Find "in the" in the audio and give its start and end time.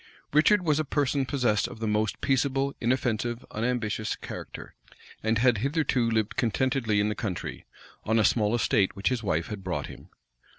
6.99-7.13